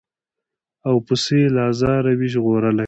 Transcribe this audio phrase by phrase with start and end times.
[0.87, 2.79] او پسه یې له آزاره وي ژغورلی